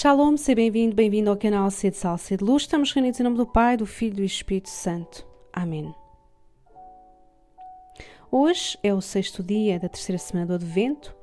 Shalom, 0.00 0.34
seja 0.38 0.56
bem-vindo, 0.56 0.96
bem-vindo 0.96 1.28
ao 1.28 1.36
canal 1.36 1.70
C 1.70 1.90
de 1.90 1.96
Sal, 1.98 2.16
C 2.16 2.34
de 2.34 2.42
Luz. 2.42 2.62
Estamos 2.62 2.90
reunidos 2.90 3.20
em 3.20 3.22
nome 3.22 3.36
do 3.36 3.44
Pai, 3.44 3.76
do 3.76 3.84
Filho 3.84 4.14
e 4.14 4.16
do 4.16 4.24
Espírito 4.24 4.70
Santo. 4.70 5.26
Amém. 5.52 5.94
Hoje 8.30 8.78
é 8.82 8.94
o 8.94 9.02
sexto 9.02 9.42
dia 9.42 9.78
da 9.78 9.90
terceira 9.90 10.18
semana 10.18 10.46
do 10.46 10.54
Advento 10.54 11.14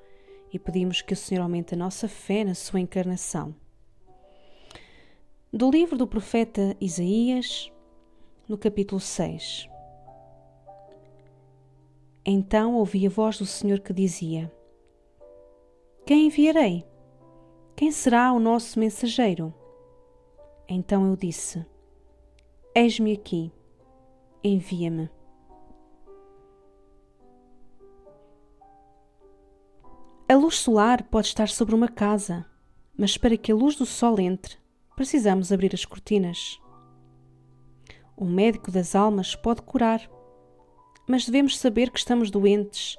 e 0.54 0.60
pedimos 0.60 1.02
que 1.02 1.14
o 1.14 1.18
Senhor 1.18 1.42
aumente 1.42 1.74
a 1.74 1.76
nossa 1.76 2.08
fé 2.08 2.44
na 2.44 2.54
sua 2.54 2.80
encarnação. 2.80 3.56
Do 5.52 5.72
livro 5.72 5.98
do 5.98 6.06
profeta 6.06 6.78
Isaías, 6.80 7.72
no 8.48 8.60
capítulo 8.60 9.02
6. 9.02 9.68
Então 12.24 12.76
ouvi 12.76 13.08
a 13.08 13.10
voz 13.10 13.40
do 13.40 13.46
Senhor 13.48 13.80
que 13.80 13.92
dizia: 13.92 14.52
Quem 16.06 16.28
enviarei? 16.28 16.86
Quem 17.78 17.92
será 17.92 18.34
o 18.34 18.40
nosso 18.40 18.80
mensageiro? 18.80 19.54
Então 20.68 21.08
eu 21.08 21.16
disse: 21.16 21.64
Eis-me 22.74 23.14
aqui, 23.14 23.52
envia-me. 24.44 25.12
A 30.28 30.34
luz 30.34 30.56
solar 30.58 31.04
pode 31.04 31.28
estar 31.28 31.48
sobre 31.50 31.76
uma 31.76 31.88
casa, 31.88 32.48
mas 32.98 33.16
para 33.16 33.38
que 33.38 33.52
a 33.52 33.56
luz 33.56 33.76
do 33.76 33.86
sol 33.86 34.20
entre, 34.20 34.58
precisamos 34.96 35.52
abrir 35.52 35.76
as 35.76 35.86
cortinas. 35.86 36.60
O 38.16 38.26
médico 38.26 38.72
das 38.72 38.96
almas 38.96 39.36
pode 39.36 39.62
curar, 39.62 40.02
mas 41.08 41.28
devemos 41.28 41.56
saber 41.60 41.92
que 41.92 42.00
estamos 42.00 42.32
doentes 42.32 42.98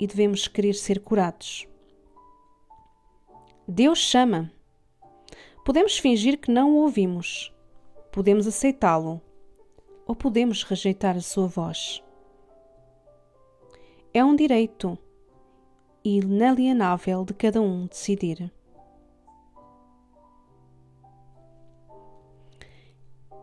e 0.00 0.06
devemos 0.06 0.48
querer 0.48 0.72
ser 0.72 1.00
curados. 1.00 1.68
Deus 3.68 3.98
chama. 3.98 4.52
Podemos 5.64 5.98
fingir 5.98 6.38
que 6.38 6.52
não 6.52 6.70
o 6.70 6.82
ouvimos, 6.82 7.52
podemos 8.12 8.46
aceitá-lo 8.46 9.20
ou 10.06 10.14
podemos 10.14 10.62
rejeitar 10.62 11.16
a 11.16 11.20
sua 11.20 11.48
voz. 11.48 12.00
É 14.14 14.24
um 14.24 14.36
direito 14.36 14.96
inalienável 16.04 17.24
de 17.24 17.34
cada 17.34 17.60
um 17.60 17.88
decidir. 17.88 18.52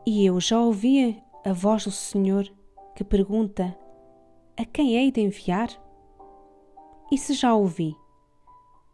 E 0.05 0.25
eu 0.25 0.39
já 0.39 0.57
ouvi 0.57 1.21
a 1.43 1.51
voz 1.51 1.83
do 1.83 1.91
Senhor 1.91 2.49
que 2.95 3.03
pergunta: 3.03 3.77
A 4.55 4.63
quem 4.63 4.95
hei 4.95 5.11
de 5.11 5.19
enviar? 5.19 5.67
E 7.11 7.17
se 7.17 7.33
já 7.33 7.53
ouvi, 7.53 7.93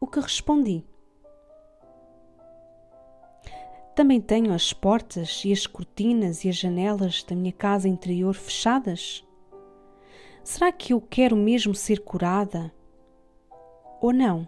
o 0.01 0.07
que 0.07 0.19
respondi? 0.19 0.83
Também 3.99 4.21
tenho 4.21 4.53
as 4.53 4.71
portas 4.71 5.43
e 5.43 5.51
as 5.51 5.67
cortinas 5.67 6.45
e 6.45 6.49
as 6.49 6.55
janelas 6.55 7.21
da 7.21 7.35
minha 7.35 7.51
casa 7.51 7.89
interior 7.89 8.33
fechadas? 8.33 9.27
Será 10.41 10.71
que 10.71 10.93
eu 10.93 11.01
quero 11.01 11.35
mesmo 11.35 11.75
ser 11.75 11.99
curada? 11.99 12.73
Ou 13.99 14.13
não? 14.13 14.47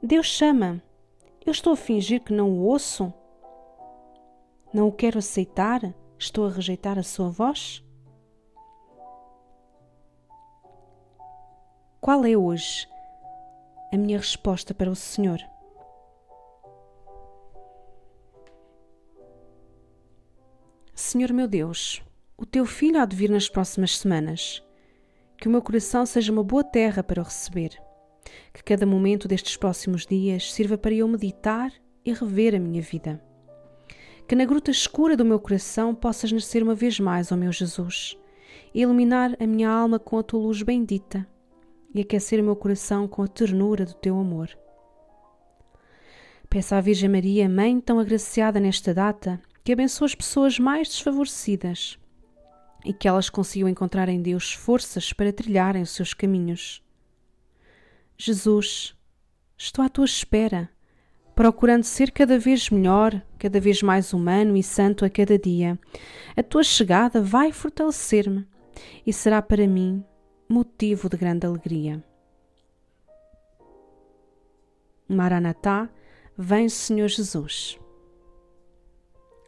Deus 0.00 0.26
chama. 0.28 0.80
Eu 1.44 1.50
estou 1.50 1.72
a 1.72 1.76
fingir 1.76 2.22
que 2.22 2.32
não 2.32 2.48
o 2.48 2.62
ouço? 2.62 3.12
Não 4.72 4.86
o 4.86 4.92
quero 4.92 5.18
aceitar? 5.18 5.92
Estou 6.16 6.46
a 6.46 6.50
rejeitar 6.50 6.96
a 6.96 7.02
sua 7.02 7.28
voz? 7.28 7.84
Qual 12.00 12.24
é 12.24 12.36
hoje 12.36 12.88
a 13.92 13.96
minha 13.96 14.16
resposta 14.16 14.72
para 14.72 14.88
o 14.88 14.94
Senhor? 14.94 15.40
Senhor 21.10 21.32
meu 21.32 21.48
Deus, 21.48 22.00
o 22.38 22.46
teu 22.46 22.64
filho 22.64 23.00
há 23.00 23.04
de 23.04 23.16
vir 23.16 23.30
nas 23.30 23.48
próximas 23.48 23.98
semanas. 23.98 24.62
Que 25.36 25.48
o 25.48 25.50
meu 25.50 25.60
coração 25.60 26.06
seja 26.06 26.30
uma 26.30 26.44
boa 26.44 26.62
terra 26.62 27.02
para 27.02 27.20
o 27.20 27.24
receber. 27.24 27.76
Que 28.54 28.62
cada 28.62 28.86
momento 28.86 29.26
destes 29.26 29.56
próximos 29.56 30.06
dias 30.06 30.52
sirva 30.52 30.78
para 30.78 30.94
eu 30.94 31.08
meditar 31.08 31.72
e 32.04 32.12
rever 32.12 32.54
a 32.54 32.60
minha 32.60 32.80
vida. 32.80 33.20
Que 34.28 34.36
na 34.36 34.44
gruta 34.44 34.70
escura 34.70 35.16
do 35.16 35.24
meu 35.24 35.40
coração 35.40 35.96
possas 35.96 36.30
nascer 36.30 36.62
uma 36.62 36.76
vez 36.76 37.00
mais, 37.00 37.32
ó 37.32 37.36
meu 37.36 37.50
Jesus, 37.50 38.16
e 38.72 38.82
iluminar 38.82 39.36
a 39.40 39.46
minha 39.48 39.68
alma 39.68 39.98
com 39.98 40.16
a 40.16 40.22
tua 40.22 40.38
luz 40.38 40.62
bendita 40.62 41.26
e 41.92 42.02
aquecer 42.02 42.38
o 42.40 42.44
meu 42.44 42.54
coração 42.54 43.08
com 43.08 43.24
a 43.24 43.26
ternura 43.26 43.84
do 43.84 43.94
teu 43.94 44.16
amor. 44.16 44.56
Peço 46.48 46.72
à 46.72 46.80
Virgem 46.80 47.08
Maria, 47.08 47.48
Mãe 47.48 47.80
tão 47.80 47.98
agraciada 47.98 48.60
nesta 48.60 48.94
data, 48.94 49.42
que 49.62 49.72
abençoe 49.72 50.06
as 50.06 50.14
pessoas 50.14 50.58
mais 50.58 50.88
desfavorecidas 50.88 51.98
e 52.84 52.92
que 52.92 53.06
elas 53.06 53.28
consigam 53.28 53.68
encontrar 53.68 54.08
em 54.08 54.22
Deus 54.22 54.52
forças 54.52 55.12
para 55.12 55.32
trilharem 55.32 55.82
os 55.82 55.90
seus 55.90 56.14
caminhos. 56.14 56.82
Jesus, 58.16 58.94
estou 59.56 59.84
à 59.84 59.88
tua 59.88 60.04
espera, 60.04 60.70
procurando 61.34 61.84
ser 61.84 62.10
cada 62.10 62.38
vez 62.38 62.70
melhor, 62.70 63.22
cada 63.38 63.60
vez 63.60 63.82
mais 63.82 64.12
humano 64.12 64.56
e 64.56 64.62
santo 64.62 65.04
a 65.04 65.10
cada 65.10 65.38
dia. 65.38 65.78
A 66.36 66.42
tua 66.42 66.62
chegada 66.62 67.22
vai 67.22 67.52
fortalecer-me 67.52 68.46
e 69.06 69.12
será 69.12 69.40
para 69.42 69.66
mim 69.66 70.04
motivo 70.48 71.08
de 71.08 71.16
grande 71.16 71.46
alegria. 71.46 72.02
Maranatá, 75.08 75.88
vem 76.36 76.68
Senhor 76.68 77.08
Jesus. 77.08 77.78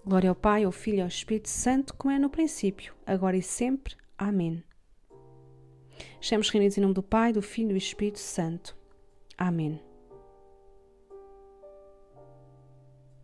Glória 0.04 0.30
ao 0.30 0.34
Pai, 0.34 0.64
ao 0.64 0.72
Filho 0.72 0.98
e 0.98 1.00
ao 1.00 1.08
Espírito 1.08 1.48
Santo, 1.48 1.94
como 1.94 2.12
é 2.12 2.18
no 2.18 2.28
princípio, 2.28 2.92
agora 3.06 3.36
e 3.36 3.42
sempre. 3.42 3.94
Amém. 4.18 4.62
Estamos 6.20 6.48
reunidos 6.50 6.76
em 6.76 6.80
nome 6.80 6.94
do 6.94 7.02
Pai, 7.02 7.32
do 7.32 7.40
Filho 7.40 7.70
e 7.70 7.74
do 7.74 7.78
Espírito 7.78 8.18
Santo. 8.18 8.76
Amém. 9.38 9.80